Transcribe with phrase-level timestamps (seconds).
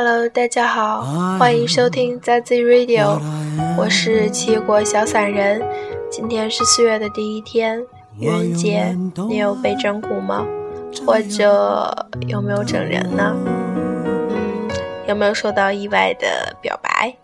[0.00, 1.00] Hello，大家好，
[1.40, 3.18] 欢迎收听 ZZ Radio，
[3.76, 5.60] 我是奇异果小散人。
[6.08, 7.84] 今天是四月的第一天，
[8.16, 8.96] 愚人节，
[9.28, 10.46] 你有被整蛊吗？
[11.04, 11.92] 或者
[12.28, 13.34] 有没有整人呢？
[13.44, 14.70] 嗯，
[15.08, 17.16] 有没有收到意外的表白？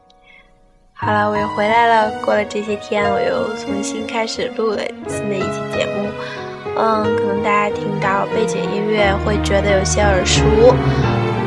[0.94, 2.10] 好了，我又回来了。
[2.24, 6.08] 过了这些天，我又重新开始录了新的一期节目。
[6.76, 10.42] 嗯，可能大家听到背景音乐会觉得有些耳熟。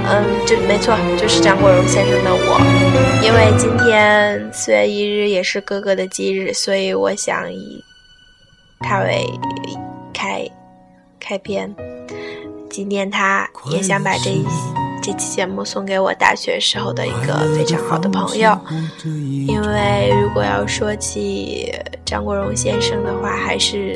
[0.09, 2.59] 嗯，这没错，就是张国荣先生的我。
[3.21, 7.83] 因为今天四月一日也是哥哥的忌日，所以我想以
[8.79, 9.25] 他为
[10.13, 10.47] 开
[11.19, 11.73] 开篇
[12.69, 14.45] 纪念他，也想把这一
[15.07, 18.59] 这期节目送给我大学时候的一个非常好的朋友。
[19.47, 23.95] 因为如果要说起张国荣先生的话，还是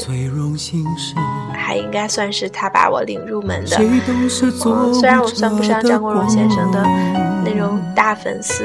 [1.54, 3.76] 还应该算是他把我领入门的。
[3.82, 6.82] 嗯，虽然我算不上张国荣先生的
[7.44, 8.64] 那种大粉丝，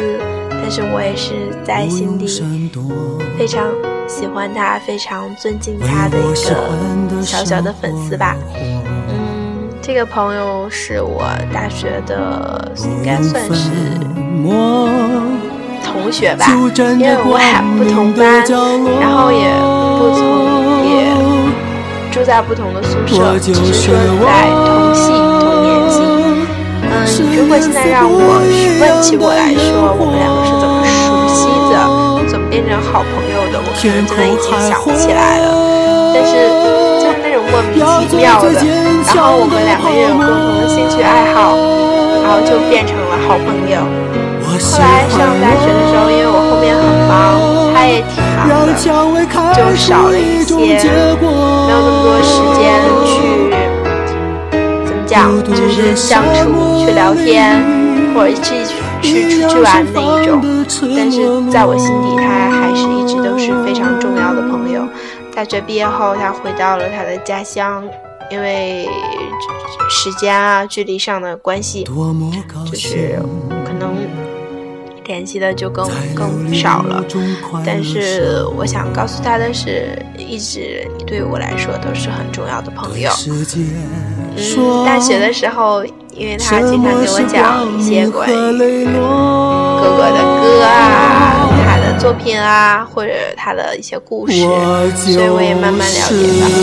[0.48, 2.28] 但是我也是在心底
[3.36, 3.66] 非常
[4.06, 8.36] 喜欢他、非常尊敬他的一个小小的粉丝吧。
[9.86, 11.22] 这个朋友是我
[11.54, 13.70] 大学的，应该算是
[15.84, 16.44] 同学吧，
[16.98, 18.42] 因为我俩不同班，
[19.00, 19.46] 然后也
[19.94, 21.06] 不同，也
[22.10, 25.06] 住在不同的宿舍，只是说在同系
[25.38, 26.02] 同年级。
[26.82, 27.06] 嗯，
[27.38, 28.42] 如果现在让我
[28.80, 31.78] 问起我来说，我们两个是怎么熟悉的，
[32.28, 36.10] 怎么变成好朋友的，我可能真的已经想不起来了。
[36.12, 36.50] 但是
[37.50, 37.74] 莫名
[38.08, 38.52] 其妙的，
[39.14, 41.56] 然后我们两个又有共同的兴趣爱好，
[42.22, 43.80] 然后就变成了好朋友。
[44.46, 47.12] 后来上大学的时候，因为我后面很忙，
[47.74, 48.72] 他也挺忙的，
[49.54, 51.30] 就少了一些，没有
[51.68, 52.62] 那么多时间
[53.04, 53.14] 去
[54.86, 57.62] 怎么讲，就是相处、去聊天，
[58.14, 58.64] 或者去
[59.02, 60.40] 去出去玩那一种。
[60.96, 64.82] 但是在我心底，他还是一直都是非常重要的朋友。
[65.36, 67.84] 大学毕业后，他回到了他的家乡，
[68.30, 68.88] 因为
[69.90, 73.20] 时间啊、距离上的关系，就是
[73.66, 73.94] 可能。
[75.04, 77.00] 联系的就更更少了，
[77.64, 83.08] 但是我想告诉他的是，一直对我来说都是很重要的朋友。
[83.54, 91.46] 嗯，大学的时候，因为他经常给我讲一些关于哥哥的歌啊，
[91.98, 94.32] 作品啊，或者他的一些故事，
[94.96, 96.14] 所以我也慢慢了解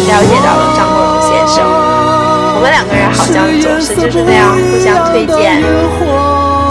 [0.07, 1.63] 到了解到了张国荣先生。
[2.55, 5.61] 我们两个人好像总是就是那样互相推荐。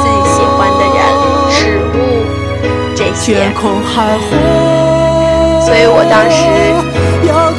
[0.03, 0.97] 自己喜欢的人、
[1.51, 1.95] 事物
[2.97, 3.53] 这些，
[5.65, 6.41] 所以我当时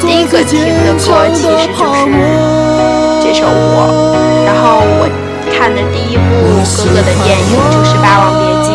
[0.00, 2.00] 第一个听的歌其实就是
[3.22, 3.88] 这首《我》，
[4.44, 4.64] 然后
[4.98, 5.02] 我
[5.52, 6.22] 看的第一部
[6.76, 8.68] 哥哥的电影就是《霸王别姬》。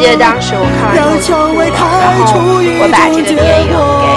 [0.00, 2.24] 我记得当时我看完之后哭了，然后
[2.80, 4.08] 我把这个电影给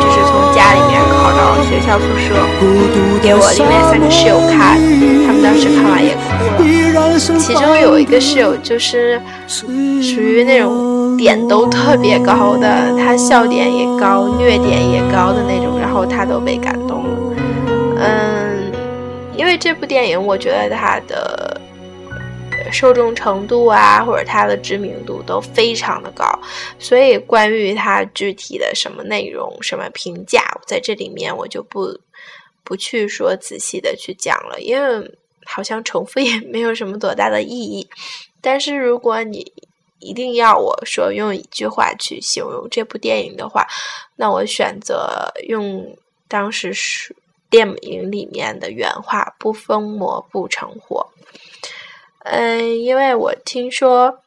[0.00, 2.32] 就是从家里面拷到学校宿舍，
[3.20, 4.80] 给我另外三个室友看，
[5.26, 6.64] 他们当时看完也哭
[6.96, 7.18] 了。
[7.38, 10.96] 其中有一个室友就是属于那种。
[11.16, 17.36] 点都特别高的，他笑点也高，虐点也高的那种，然后他都被感动了。
[17.98, 18.70] 嗯，
[19.34, 21.55] 因为这部电影，我觉得它的
[22.72, 26.26] 受众程度啊，或者它的知名度都非常的高，
[26.78, 31.98] 所以关于它具体的什么内容、什么评价，在这里面我就不
[32.64, 35.10] 不去说仔细的去讲了，因为
[35.44, 37.88] 好像重复也没有什么多大的意义。
[38.40, 39.52] 但是如果你
[39.98, 43.66] 一定要我说用一句话去形容这部电影的话，
[44.16, 45.96] 那我选择用
[46.28, 47.16] 当时是
[47.48, 51.08] 电影里面的原话：“不疯魔不成活。”
[52.30, 54.20] 嗯，因为我听说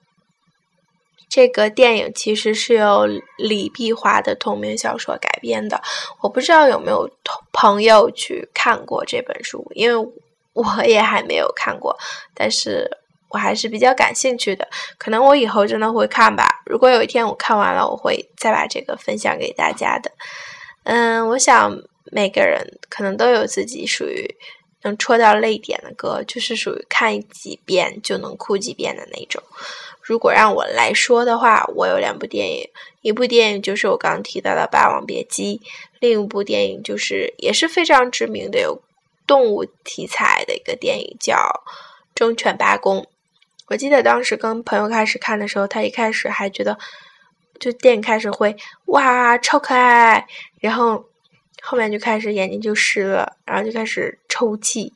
[1.29, 3.05] 这个电影其实是由
[3.37, 5.81] 李碧华的同名小说改编的，
[6.21, 10.11] 我不知道有没有同朋友去看过这本书，因为
[10.53, 11.97] 我也还没有看过，
[12.33, 12.97] 但是。
[13.31, 14.67] 我还是比较感兴趣的，
[14.97, 16.63] 可能我以后真的会看吧。
[16.65, 20.11] 如果有一天我看完了，我会再把这个分享给大家的。
[20.85, 21.71] 嗯，我想
[22.11, 24.35] 每个人可能都有自己属于
[24.83, 29.41] 能戳到泪点的歌，就是属于看几遍就能哭几遍的那种。
[30.01, 32.67] 如果让我来说的话，我有两部电影，
[33.01, 35.61] 一部电影就是我刚提到的《霸王别姬》，
[35.99, 38.81] 另一部电影就是也是非常知名的有
[39.27, 41.35] 动物题材的一个电影，叫
[42.15, 42.97] 《忠犬八公》。
[43.67, 46.75] 我记得当时跟朋友开始看的时候，他一开始还觉得，
[47.59, 48.55] 就电影开始会
[48.85, 50.25] 哇超可爱，
[50.59, 51.05] 然后
[51.61, 54.93] 后面就开始眼睛就湿了，然后就开始抽泣，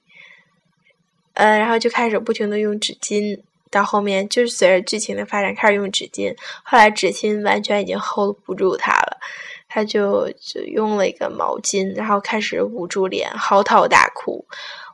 [1.34, 3.40] 呃，然后就开始不停的用纸巾
[3.70, 9.18] 到后面就是随着剧情的发展开始用纸巾，后来纸巾完全已经 hold 不住他了，
[9.68, 14.46] 他就就用了一个毛巾，然后开始捂住脸嚎啕大哭。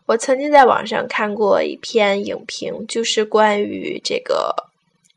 [0.06, 4.56] 我曾经在网上看过一篇影评，就是关于这个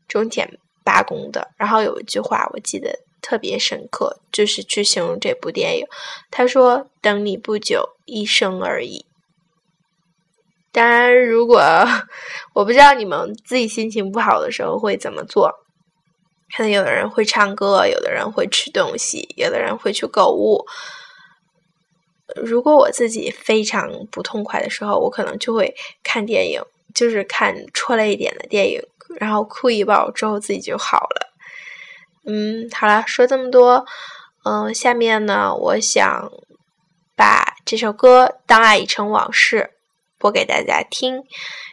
[0.07, 0.47] 中田
[0.83, 2.93] 八公的，然后有一句话我记得
[3.23, 5.87] 特别深刻，就是去形容这部电影，
[6.29, 9.05] 他说：“等你不久，一生而已。”
[10.73, 11.61] 当然，如果
[12.53, 15.49] 我不知道你们自己心情不好的时候会怎么做，
[16.55, 20.65] 可能有的人会唱歌，有的人会吃东西，有的人会去购物。
[22.35, 25.73] 如果我自己非常不痛快的时候，我可能就会
[26.03, 26.59] 看电影，
[26.93, 28.81] 就是看戳泪点的电影，
[29.19, 31.32] 然后哭一爆之后自己就好了。
[32.25, 33.85] 嗯，好了，说这么多，
[34.45, 36.31] 嗯，下面呢，我想
[37.15, 39.57] 把这首歌《当爱已成往事》。
[40.19, 41.23] 播给大家听，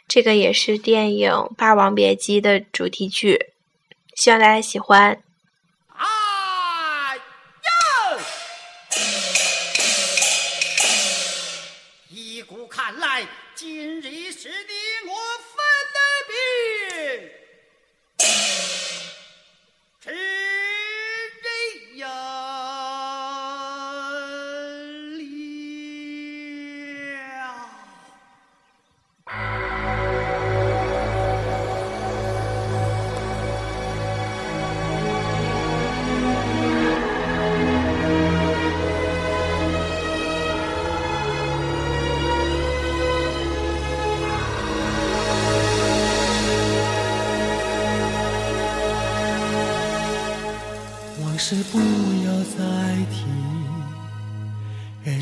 [0.09, 3.53] 这个也是电影《霸王别姬》的主题曲，
[4.13, 5.23] 希望大家喜欢。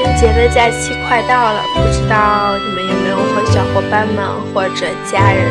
[0.00, 4.24] 春节的假期快到了，不知道你们有没有和小伙伴们
[4.54, 5.44] 或者家人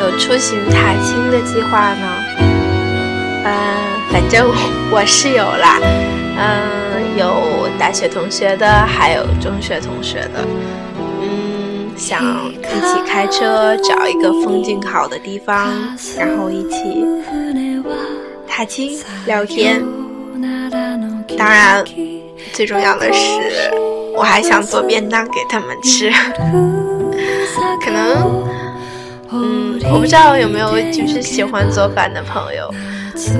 [0.00, 2.06] 有出行踏青的计划呢？
[3.44, 3.52] 嗯，
[4.10, 4.48] 反正
[4.90, 5.78] 我是有啦，
[6.38, 10.46] 嗯，有大学同学的，还有中学同学的，
[11.20, 15.68] 嗯，想一起开车找一个风景好的地方，
[16.18, 17.04] 然后一起
[18.48, 19.84] 踏青聊天，
[21.36, 21.84] 当然。
[22.52, 23.70] 最重要的是，
[24.14, 26.10] 我还想做便当给他们吃。
[27.82, 28.44] 可能，
[29.32, 32.72] 嗯，我不知道有没有就是喜欢做饭的朋友，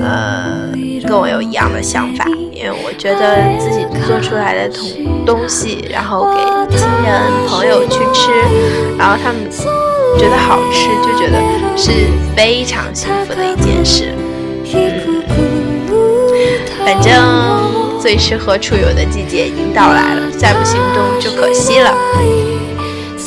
[0.01, 0.69] 呃，
[1.07, 2.25] 跟我有一样的想法。
[2.51, 6.39] 因为我觉得自己做出来的东东西，然后给
[6.75, 8.31] 亲人朋友去吃，
[8.97, 9.47] 然后他们
[10.17, 11.39] 觉得好吃，就觉得
[11.77, 11.91] 是
[12.35, 14.15] 非常幸福的一件事。
[14.73, 15.13] 嗯
[16.83, 17.46] 反正。
[18.07, 21.93] 最适合出游的季节已经到来了，再不行动就可惜了。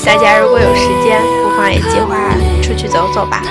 [0.06, 3.42] 大家如果有时间，不妨也计划出去走走吧。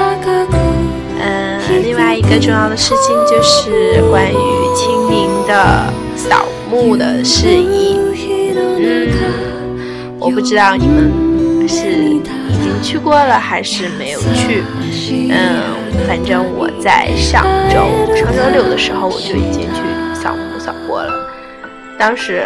[1.22, 8.00] 嗯，另外一个重要的事情就是关于清明的扫墓的事宜。
[8.80, 12.20] 嗯，我不知道你们是已
[12.64, 14.64] 经去过了还是没有去。
[15.30, 15.62] 嗯，
[16.08, 19.84] 反正我在上周上周六的时候我就已经去。
[20.22, 21.14] 扫墓扫过了，
[22.00, 22.46] 当时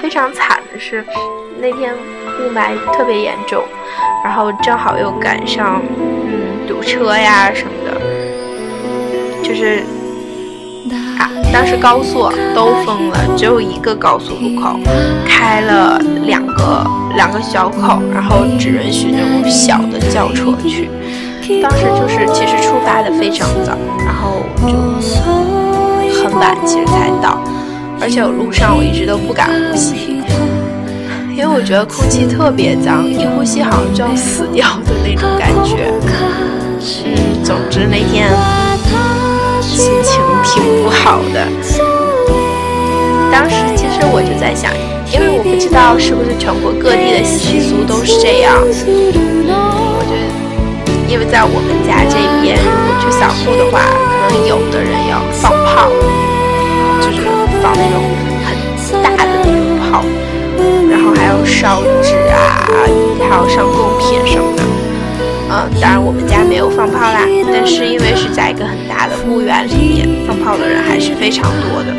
[0.00, 1.04] 非常惨的是
[1.60, 1.92] 那天
[2.40, 3.62] 雾霾特别严重，
[4.24, 8.00] 然后正好又赶上嗯堵车呀什么的，
[9.42, 9.82] 就是
[11.18, 14.80] 啊当时高速都封了，只有一个高速路口
[15.28, 20.88] 开了两个两个小口，然后只允许那种小的轿车去。
[21.62, 24.74] 当时就是其实出发的非常早，然后就。
[26.24, 27.38] 很晚其实才到，
[28.04, 30.20] 而且我路上我一直都不敢呼吸，
[31.32, 35.88] 因为我觉得空气特别脏，一呼吸好像就要死掉的那种感觉。
[37.08, 38.28] 嗯，总之那天
[39.62, 41.48] 心情挺不好的。
[43.32, 44.70] 当时其实我就在想，
[45.08, 48.52] 因为我不知道是不是全国各地的习俗都是这样。
[48.60, 53.80] 我觉得，因为在我们家这边，如果去扫墓的话，
[54.28, 55.88] 可能有的人要放炮。
[57.64, 57.98] 放那种
[58.44, 60.04] 很大的那种炮，
[60.90, 64.62] 然后还要烧纸啊，还要上贡品什么的。
[65.48, 71.94] 嗯，当然我们家没有放炮啦，但是因为是在一个很大的墓园里面，放炮的人还是非常多的。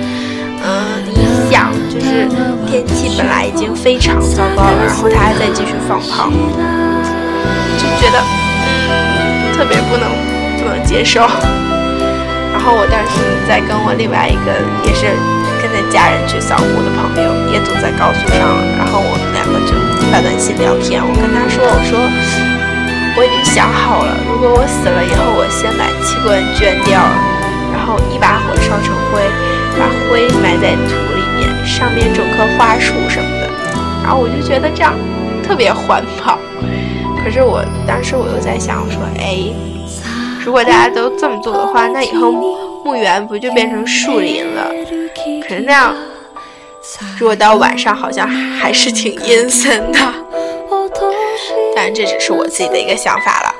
[0.61, 2.29] 嗯，你想，就是
[2.69, 6.29] 天气本来已经非常糟糕了，然后他还在继续放炮，
[7.81, 8.21] 就觉得
[9.57, 10.13] 特别不能
[10.61, 11.21] 不能接受。
[12.53, 13.17] 然后我当时
[13.47, 14.53] 在跟我另外一个
[14.87, 15.05] 也是
[15.65, 18.61] 跟着家人去扫墓的朋友，也堵在高速上了。
[18.77, 19.73] 然后我们两个就
[20.13, 21.01] 发短信聊天。
[21.01, 21.97] 我跟他说：“我说
[23.17, 27.01] 我已经想好了，如果我死了以后，我先把器官捐掉，
[27.73, 29.25] 然后一把火烧成灰，
[29.73, 33.49] 把灰埋在土里面，上面种棵花树什么的。
[34.03, 34.93] 然后我就觉得这样
[35.41, 36.37] 特别环保。
[37.23, 39.49] 可是我当时我又在想，我说，哎。”
[40.45, 42.31] 如果大家都这么做的话，那以后
[42.83, 44.69] 墓园不就变成树林了？
[45.47, 45.95] 可是那样，
[47.17, 49.99] 如果到晚上好像还是挺阴森的。
[51.75, 53.55] 当然这只是我自己的一个想法了。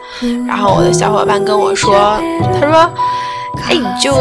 [0.47, 2.19] 然后我的小伙伴跟我说，
[2.59, 2.89] 他说
[3.67, 4.15] ：“哎，你就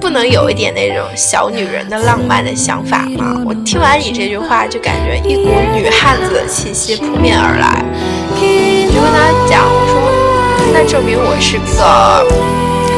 [0.00, 7.84] 不能有一点那种小女人的浪漫的想法吗？”我听完你这句话，就感觉一股女汉子的气息扑面而来。
[8.94, 10.02] 就跟他讲，我说。
[10.74, 12.24] 那证明我是个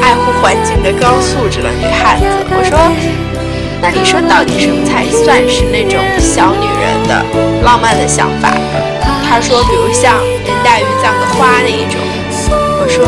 [0.01, 2.27] 爱护环境的高素质的女汉子。
[2.51, 2.79] 我说，
[3.85, 7.23] 那你说到底什么才算是那种小女人的
[7.63, 8.51] 浪漫的想法？
[9.29, 12.01] 他说，比如像人大于葬个花那一种。
[12.81, 13.05] 我说，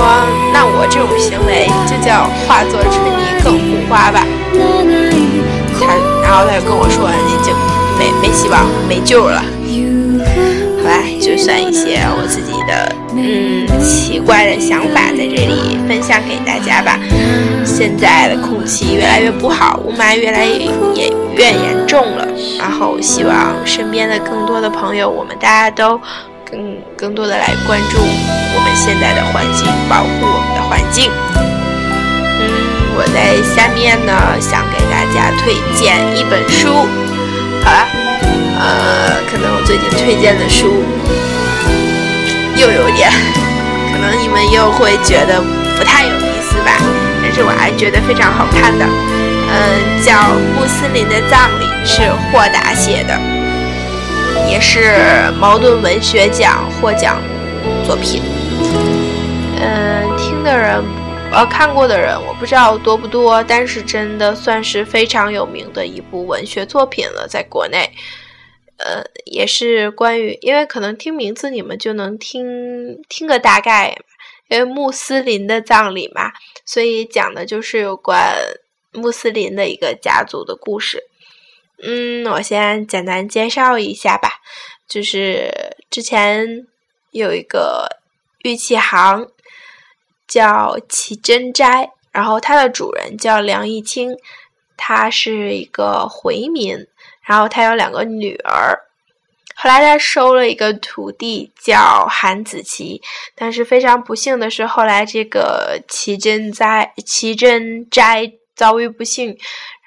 [0.53, 4.21] 那我这种行为就叫化作春泥更护花吧。
[5.81, 7.55] 他，然后他就跟我说，已经
[7.99, 9.43] 没没希望，没救了。
[10.77, 16.99] 好吧，就算一些我自己的嗯奇怪的想法在这里分享给大家吧。
[17.65, 20.53] 现在的空气越来越不好，雾霾越来越
[20.95, 22.27] 也越严重了。
[22.59, 26.01] 然后希望身边的更多的朋友，我们大家都
[26.51, 31.11] 更更多的来关注我们现在的环境，保护我们的环境。
[32.39, 32.45] 嗯，
[32.97, 36.69] 我在下面呢想给大家推荐一本书。
[37.65, 37.87] 好了。
[38.59, 40.83] 呃，可能我最近推荐的书
[42.57, 43.11] 又有点，
[43.93, 45.41] 可能你们又会觉得
[45.79, 46.73] 不太有意思吧。
[47.23, 50.13] 但是我还觉得非常好看的，嗯，叫
[50.55, 53.19] 《穆斯林的葬礼》，是霍达写的，
[54.49, 57.21] 也是茅盾文学奖获奖
[57.87, 58.23] 作品。
[59.61, 60.83] 嗯，听的人，
[61.33, 67.91] 呃，看过的人，我不知道多不多，但是真的算是非常有名的一部文学作品了，在国内。
[68.79, 73.97] 呃，也是关于，因为可能听名字你们就能听听个大概，
[74.49, 76.31] 因为穆斯林的葬礼嘛，
[76.67, 78.35] 所以讲的就是有关
[78.93, 81.03] 穆斯林的一个家族的故事。
[81.83, 84.31] 嗯，我先简单介绍一下吧，
[84.87, 85.51] 就是
[85.91, 86.67] 之前
[87.13, 87.89] 有一个
[88.45, 89.27] 玉器行
[90.29, 94.17] 叫齐真斋，然后它的主人叫梁义清，
[94.77, 96.87] 他是一个回民。
[97.27, 98.79] 然后他有两个女儿，
[99.57, 103.03] 后来他收了一个徒弟叫韩子琪，
[103.35, 109.37] 但是非常不幸的是，后来这个齐真斋齐真斋遭遇不幸，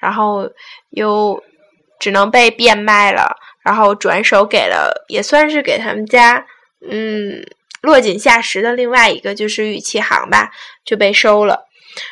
[0.00, 0.50] 然后
[0.90, 1.42] 又
[1.98, 6.44] 只能被变卖了，然后转手给了也算是给他们家
[6.86, 7.42] 嗯
[7.80, 10.50] 落井下石的另外一个就是玉器行吧，
[10.84, 11.66] 就被收了。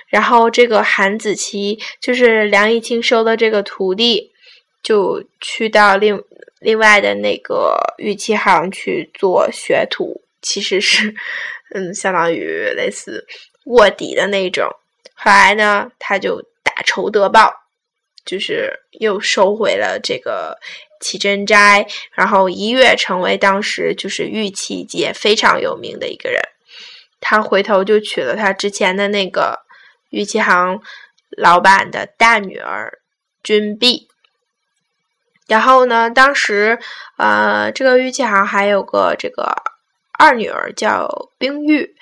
[0.08, 4.27] 然后这个韩子琪就是梁一清收的这个徒弟。
[4.88, 6.24] 就去到另
[6.60, 11.14] 另外的那个玉器行去做学徒，其实是，
[11.74, 13.26] 嗯，相当于类似
[13.66, 14.66] 卧底的那种。
[15.12, 17.52] 后来呢，他就大仇得报，
[18.24, 20.58] 就是又收回了这个
[21.02, 26.40] 齐真斋，然后一跃成为当时就是玉器界非常有名的一个人。
[27.20, 29.58] 他回头就娶了他之前的那个
[30.08, 30.80] 玉器行
[31.36, 33.00] 老板的大女儿
[33.42, 34.08] 君碧。
[35.48, 36.78] 然后呢，当时，
[37.16, 39.50] 呃，这个玉器行还有个这个
[40.18, 41.08] 二女儿叫
[41.38, 41.96] 冰玉，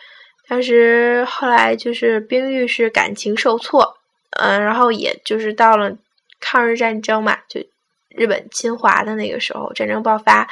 [0.48, 3.98] 但是后来就是冰玉是感情受挫，
[4.32, 5.96] 嗯，然后也就是到了
[6.40, 7.60] 抗日战争嘛，就
[8.08, 10.48] 日本侵华的那个时候，战争爆发，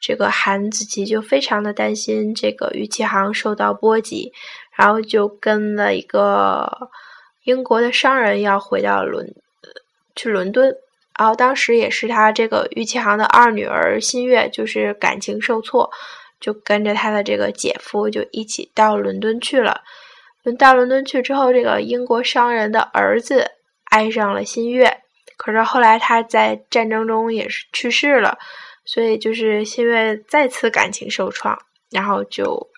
[0.00, 4.32] 这个韩子琪就非常的担心这个玉器行受到波及，
[4.74, 6.88] 然后就跟了一个
[7.44, 9.34] 英国的商人要回到伦
[10.16, 10.74] 去伦敦。
[11.18, 15.90] 然后当时也是他这个玉器行的二女儿新月，就是感情受挫，
[16.38, 19.82] 就跟着他的这个姐夫就一起到伦敦去了。
[20.58, 23.50] 到伦敦去之后，这个英国商人的儿子
[23.90, 25.02] 爱上了新月，
[25.36, 28.38] 可是后来他在战争中也是去世了，
[28.84, 31.58] 所以就是新月再次感情受创，
[31.90, 32.68] 然后就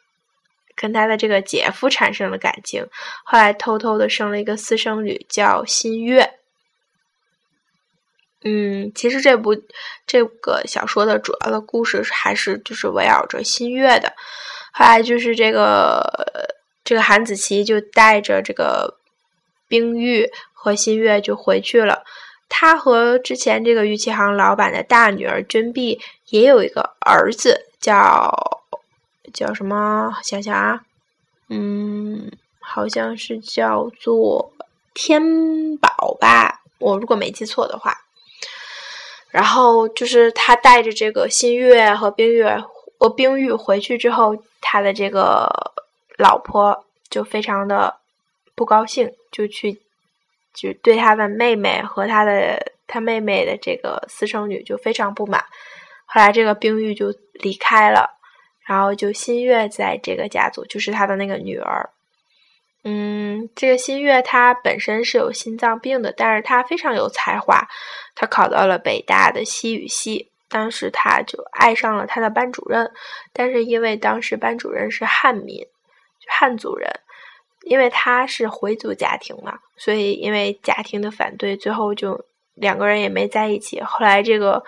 [0.75, 2.85] 跟他的这个姐夫产生了感情，
[3.23, 6.40] 后来偷偷的生了一个私生女，叫新月。
[8.43, 9.55] 嗯，其实这部
[10.07, 14.15] 这个小说的主要的故事还是就是围绕着新月的。
[14.73, 16.03] 后来就是这个
[16.83, 18.97] 这个韩子琪就带着这个
[19.69, 22.03] 冰玉和新月就回去了。
[22.49, 26.01] 他和之前这个玉器行老板的大女儿君碧
[26.31, 28.63] 也有一个儿子，叫
[29.35, 30.17] 叫什么？
[30.23, 30.81] 想想啊，
[31.49, 34.53] 嗯，好像是叫做
[34.95, 37.95] 天宝吧，我如果没记错的话。
[39.31, 42.61] 然后就是他带着这个新月和冰月
[42.99, 45.49] 和冰玉回去之后，他的这个
[46.19, 47.97] 老婆就非常的
[48.55, 49.81] 不高兴，就去
[50.53, 55.45] 就对他的妹妹和他的他妹妹的这个私生女就非常不满。
[56.07, 58.19] 后来这个冰玉就离开了，
[58.67, 61.89] 然后就新月在这个家族就是他的那个女儿。
[62.83, 67.69] 嗯，这个新月她本身是有心脏病的，但是她非常有才华，
[68.15, 70.31] 她考到了北大的西语系。
[70.49, 72.91] 当时她就爱上了她的班主任，
[73.33, 75.67] 但是因为当时班主任是汉民，
[76.27, 76.91] 汉族人，
[77.65, 83.81] 因为他是回族家庭嘛，所以因为家庭的反对，最后就两个人也没在一起。
[83.83, 84.65] 后来这个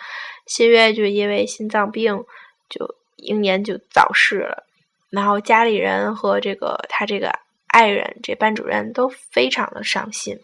[0.46, 2.24] 新月就因为心脏病，
[2.68, 4.66] 就英年就早逝了。
[5.10, 7.32] 然后家里人和这个他这个
[7.72, 10.38] 爱人，这班主任都非常的伤心。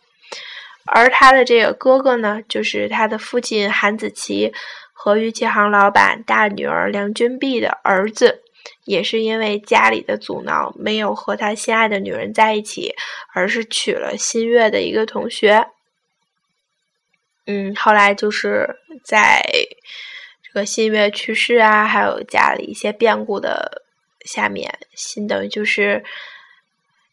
[0.91, 4.55] 而他的这个哥哥呢，就是他的父亲韩子琪
[4.95, 8.43] 和玉器行老板大女儿梁君碧的儿子，
[8.87, 12.95] 也是因为家里的阻挠，没有和他心爱的女人在一起，
[13.35, 15.67] 而是娶了新月的一个同学。
[17.45, 19.43] 嗯，后来就是在
[20.43, 23.83] 这个新月去世啊，还有家里一些变故的
[24.25, 26.03] 下面，新等于就是。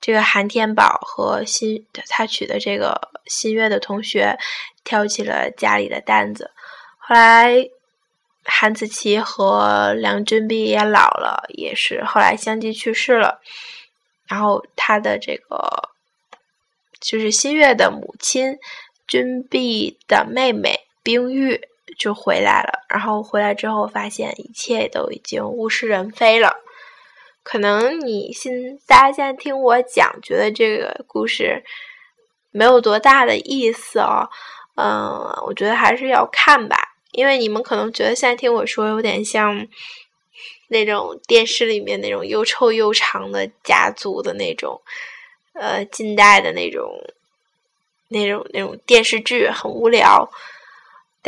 [0.06, 4.38] 这个韩天宝和新他娶的这个新月的同学
[4.84, 6.52] 挑起了家里的担子。
[7.00, 7.68] 后来
[8.44, 13.41] 韩子琪和梁君碧也老了，也是后来相继去世了。
[14.28, 15.89] 然后他的这个
[17.02, 18.60] 就是新月的母亲
[19.08, 22.86] 君碧的妹妹冰玉就回来了。
[22.89, 26.58] 然后回来之后发现一切都已经物是人非了。
[27.45, 28.51] 可能你现
[28.88, 31.63] 大家现在听我讲，觉得这个故事
[32.49, 34.27] 没有多大的意思哦。
[34.73, 39.67] 嗯，我觉得还是要看吧，因为你们可能觉得现在听我说有点像
[40.69, 44.81] 那种电视里面那种又臭又长的家族的那种，
[45.53, 46.99] 呃，近代的那种
[48.08, 50.27] 那种那种电视剧，很无聊。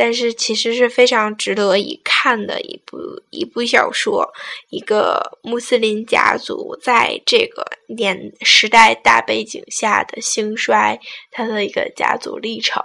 [0.00, 2.96] 但是其实是非常值得一看的一部
[3.30, 4.32] 一部小说，
[4.70, 11.00] 一个穆斯林家族在这个年时代大背景下的兴衰，
[11.32, 12.80] 他的一个家族历程。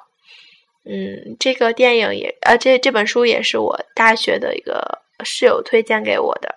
[0.85, 6.55] 嗯，这个电影也呃，这这本书也是我大学的一个室友推荐给我的。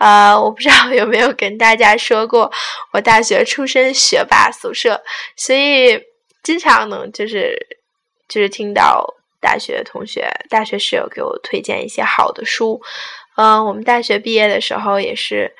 [0.00, 2.50] 呃，我不知道有没有跟大家说过，
[2.92, 5.00] 我大学出身学霸宿舍，
[5.36, 6.02] 所以
[6.42, 7.56] 经常能就是
[8.28, 9.14] 就是听到。
[9.46, 12.82] 大学同学、大学室友给我推荐一些好的书，
[13.36, 15.54] 嗯，我们大学毕业的时候也是，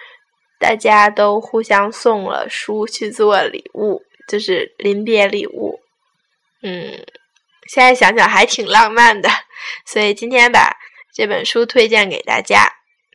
[0.58, 5.78] 大家都互相送了书去做礼物，就是临别礼物，
[6.64, 6.98] 嗯，
[7.68, 9.28] 现在想想还挺浪漫的，
[9.86, 10.76] 所以今天把
[11.14, 12.66] 这本书推荐给大家，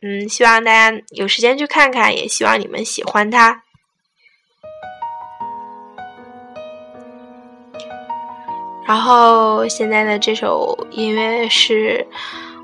[0.02, 3.62] 嗯，希望大家有时间去看看，也希望你们喜欢它。
[8.92, 12.06] 然后现在的这首音乐是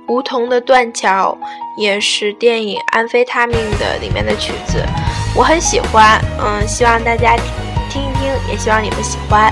[0.08, 1.34] 梧桐的断桥，
[1.78, 4.84] 也是电影《安非他命》的里面的曲子，
[5.34, 7.34] 我很喜欢，嗯，希望大家
[7.88, 9.50] 听一听，也希望你们喜欢。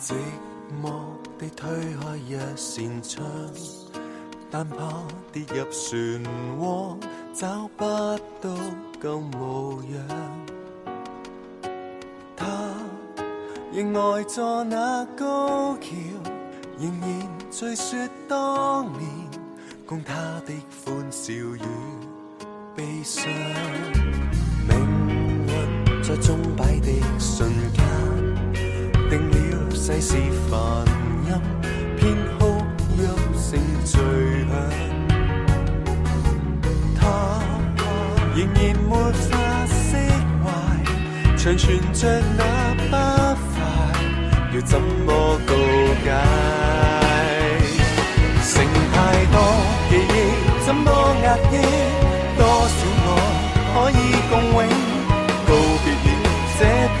[0.00, 0.14] 寂
[0.82, 0.88] 寞
[1.38, 1.68] 地推
[2.00, 3.22] 开一扇窗。
[4.50, 4.76] 但怕
[5.32, 6.22] 跌入漩
[6.60, 6.96] 涡，
[7.32, 7.84] 找不
[8.42, 8.54] 到
[9.02, 9.96] 旧模样。
[12.36, 12.46] 他
[13.72, 15.90] 仍呆坐那高桥，
[16.78, 19.08] 仍然追说当年，
[19.86, 20.12] 共他
[20.44, 20.52] 的
[20.84, 21.62] 欢笑与
[22.76, 23.26] 悲伤。
[24.68, 24.76] 命
[25.48, 27.82] 运在钟摆的瞬间，
[29.08, 30.16] 定了世事
[30.50, 30.84] 繁
[31.26, 31.40] 音，
[31.96, 34.91] 偏哭泣声醉。
[38.34, 39.96] 仍然没法释
[40.42, 40.48] 怀，
[41.36, 42.00] 长存着
[42.38, 42.40] 那
[42.88, 42.90] 不
[43.52, 43.60] 快，
[44.54, 45.54] 要怎么告
[46.02, 46.06] 解？
[48.42, 48.94] 剩太
[49.30, 49.36] 多
[49.90, 50.10] 记忆，
[50.64, 50.86] 怎么
[51.22, 51.54] 压抑？
[52.38, 53.14] 多少爱
[53.74, 54.58] 可以共永？
[55.46, 55.50] 告
[55.84, 56.24] 别了
[56.58, 56.60] 这
[56.96, 57.00] 段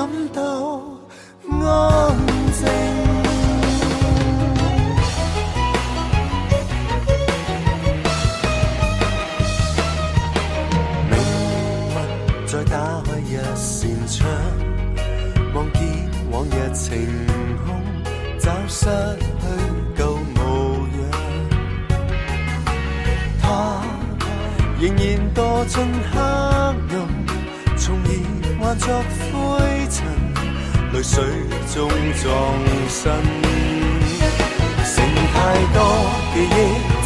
[0.00, 0.40] 感到
[1.50, 2.16] 安
[2.54, 2.64] 静？
[11.10, 12.72] 命运再打
[13.04, 14.16] 开一扇窗，
[15.52, 15.78] 望见
[16.30, 16.86] 往日晴
[17.66, 17.68] 空，
[18.38, 18.86] 找失
[19.20, 19.44] 去
[19.98, 20.40] 旧模
[20.96, 20.98] 样。
[23.42, 23.44] 他。
[24.80, 25.76] 仍然堕进
[26.10, 26.74] 黑暗，
[27.76, 28.08] 从而
[28.58, 28.88] 化作
[29.30, 29.36] 灰
[30.92, 31.22] 泪水
[31.72, 32.24] 中葬
[32.88, 33.12] 身。
[34.84, 35.34] 剩太
[35.72, 35.78] 多
[36.34, 36.46] 记忆，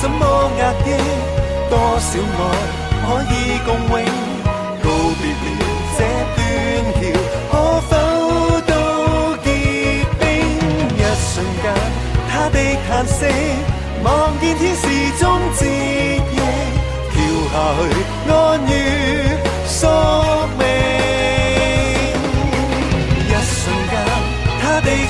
[0.00, 0.22] 怎么
[0.58, 0.88] 压抑？
[1.68, 2.40] 多少爱
[3.04, 3.34] 可以
[3.66, 4.04] 共永？
[4.82, 4.86] 告
[5.20, 5.60] 别了
[5.96, 6.00] 这
[6.34, 6.38] 段
[6.98, 7.02] 桥，
[7.50, 7.52] 可
[7.88, 7.90] 否
[8.66, 8.72] 都
[9.44, 9.46] 结
[10.18, 10.22] 冰？
[10.96, 11.64] 一瞬间，
[12.30, 12.56] 他的
[12.88, 13.20] 叹息，
[14.02, 14.08] 望
[14.40, 14.82] 见天使
[15.20, 15.22] 中
[15.58, 16.36] 折翼，
[17.12, 17.14] 跳
[17.52, 18.32] 下去，安
[18.66, 18.70] 于
[19.66, 19.78] 宿
[20.58, 20.93] 命。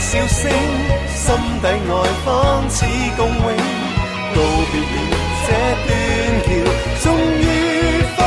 [0.04, 0.50] 笑声，
[1.08, 1.24] 心
[1.62, 1.92] 底爱
[2.24, 2.84] 方似
[3.16, 3.56] 共永。
[4.34, 4.36] 告
[4.70, 5.12] 别了
[5.46, 5.48] 这
[5.86, 5.88] 段
[6.44, 6.48] 桥，
[7.02, 7.04] 终
[7.40, 7.42] 于
[8.14, 8.18] 放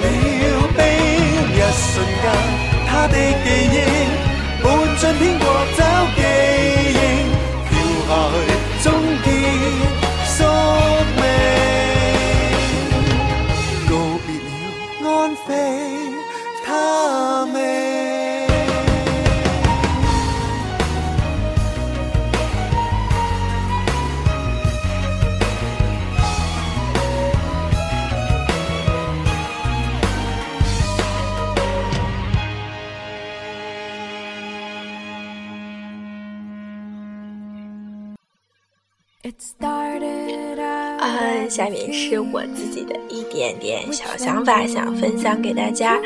[0.00, 0.04] 了
[0.76, 0.78] 悲。
[1.52, 1.92] 一瞬
[2.22, 2.24] 间，
[2.86, 3.76] 他的记忆，
[4.62, 4.64] 伴
[4.98, 5.44] 尽天国
[5.76, 5.78] 找
[6.14, 6.18] 记
[6.94, 6.96] 忆，
[7.66, 7.70] 跳
[8.06, 8.34] 下去，
[41.92, 45.98] 是我自己的一点点小想法，想分享给大家。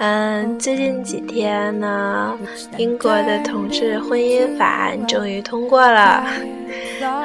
[0.00, 2.36] 嗯，最近几天呢，
[2.78, 6.24] 英国的同志婚姻法案终于通过了，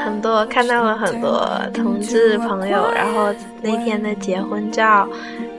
[0.05, 5.09] 很多看到了很多同志朋友，然后那天的结婚照，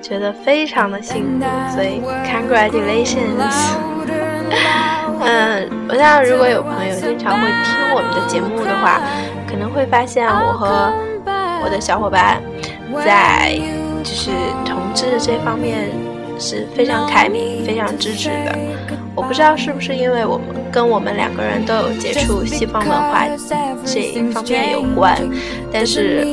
[0.01, 3.19] 觉得非常的幸福，所以 congratulations。
[5.23, 9.01] 嗯，我想如果有朋友经常会听我们的节目的话，
[9.49, 10.93] 可能会发现我和
[11.63, 12.43] 我的小伙伴
[13.05, 13.59] 在
[14.03, 14.31] 就是
[14.65, 15.91] 同志这方面
[16.39, 18.59] 是非常开明、非常支持的。
[19.15, 23.27] 我不知道是不是因为我们跟我们两个人都有接触西方文化
[23.85, 25.17] 这一方面有关，
[25.73, 26.27] 但是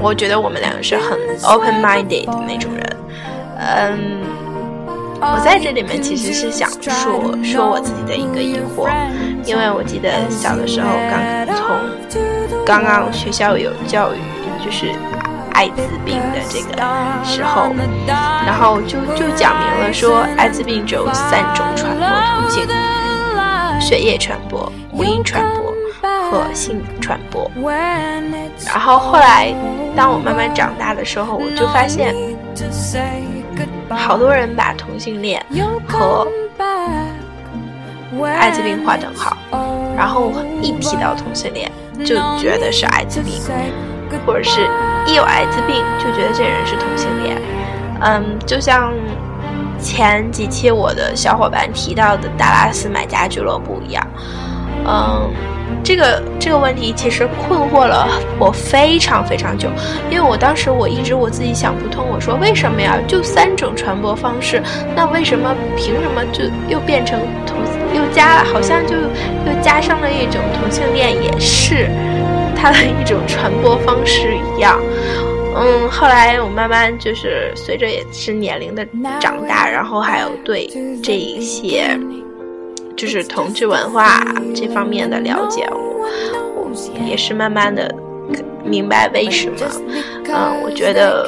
[0.00, 2.96] 我觉得我们两个是很 open-minded 的那种人，
[3.58, 4.39] 嗯。
[5.22, 8.88] 我在这里面其实是想说说我自己的一个疑惑，
[9.44, 14.18] 因为我记得小的时候刚从刚刚学校有教育
[14.64, 14.92] 就是
[15.52, 16.72] 艾滋病的这个
[17.22, 17.70] 时候，
[18.46, 22.06] 然后就就讲明了说艾滋病只有三种传播
[22.40, 22.66] 途径：
[23.78, 25.74] 血液传播、母婴传播
[26.30, 27.50] 和性传播。
[28.66, 29.54] 然后后来
[29.94, 32.14] 当我慢慢长大的时候，我就发现。
[33.96, 35.44] 好多人把同性恋
[35.86, 36.26] 和
[38.24, 39.36] 艾滋病划等号，
[39.96, 41.70] 然后一提到同性恋
[42.04, 43.40] 就觉得是艾滋病，
[44.26, 44.68] 或者是
[45.06, 47.36] 一有艾滋病就觉得这人是同性恋。
[48.00, 48.92] 嗯，就像
[49.80, 54.06] 前几期我的小伙伴提到的达拉斯买家俱乐部一样，
[54.86, 55.30] 嗯。
[55.82, 59.68] 这个这个问题其实困惑了我非常非常久，
[60.10, 62.98] 因为我当时我一直我自己想不通，我说为什么呀？
[63.08, 64.62] 就三种传播方式，
[64.94, 67.56] 那为什么凭什么就又变成同
[67.94, 71.88] 又加了，好像就又加上了一种同性恋也是
[72.54, 74.78] 它的一种传播方式一样。
[75.56, 78.86] 嗯，后来我慢慢就是随着也是年龄的
[79.20, 80.70] 长大，然后还有对
[81.02, 81.98] 这一些。
[83.00, 84.22] 就是同志文化
[84.54, 86.70] 这方面的了解，我
[87.08, 87.90] 也是慢慢的
[88.62, 89.56] 明白为什么。
[90.26, 91.26] 嗯，我觉得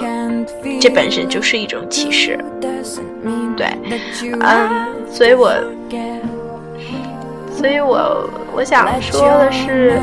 [0.78, 2.38] 这本身就是一种歧视。
[3.56, 3.66] 对，
[4.38, 4.68] 嗯，
[5.10, 5.50] 所以我，
[7.56, 9.98] 所以我我想说的是，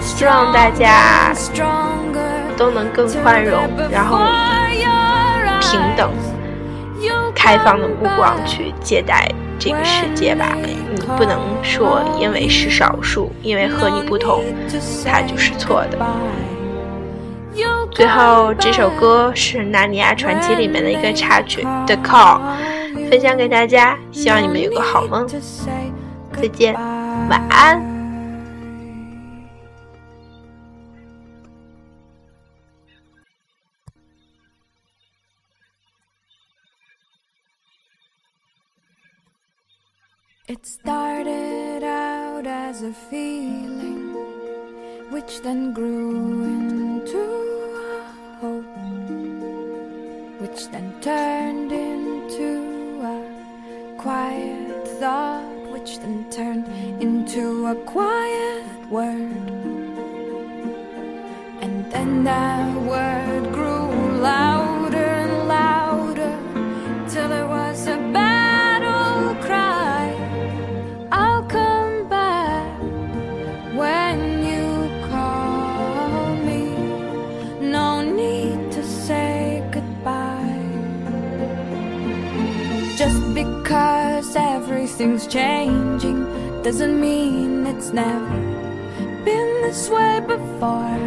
[0.00, 1.34] 希望大家
[2.56, 4.16] 都能更宽容，然后
[5.60, 6.10] 平等、
[7.34, 9.30] 开放的目光去接待。
[9.64, 10.76] 这个世界吧，你
[11.16, 14.42] 不能说因为是少数，因为和你不同，
[15.06, 15.98] 它就是错的。
[17.92, 22.40] 最后这首歌是《纳尼亚传奇》里面的一个插曲《The Call》，
[23.08, 27.91] 分享给大家，希望你们有个好梦，再见，晚安。
[40.62, 44.14] It started out as a feeling,
[45.10, 48.02] which then grew into a
[48.38, 48.64] hope,
[50.40, 56.68] which then turned into a quiet thought, which then turned
[57.02, 59.50] into a quiet word.
[61.60, 63.11] And then that word
[85.02, 86.22] Things changing,
[86.62, 88.38] doesn't mean it's never
[89.24, 91.02] been this way before.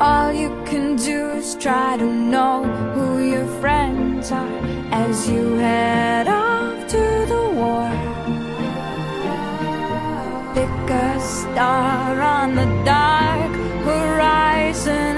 [0.00, 4.58] All you can do is try to know who your friends are
[4.90, 7.92] as you head off to the war.
[10.52, 13.52] Pick a star on the dark
[13.84, 15.16] horizon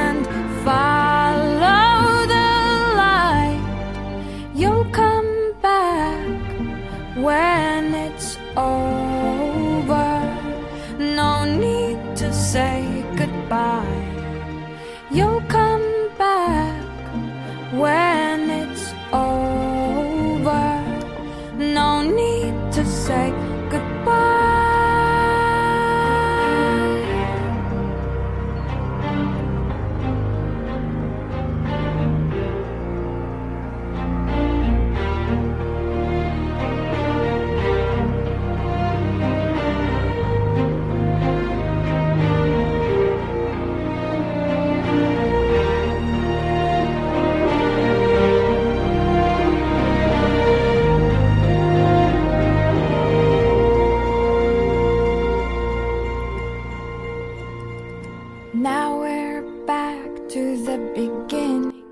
[60.68, 61.82] the beginning.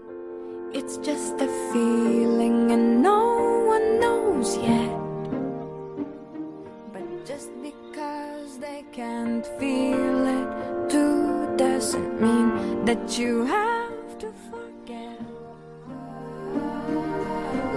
[0.74, 3.22] It's just a feeling and no
[3.72, 4.92] one knows yet.
[6.92, 15.20] But just because they can't feel it too doesn't mean that you have to forget.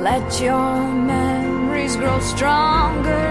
[0.09, 0.73] Let your
[1.15, 3.28] memories grow stronger stronger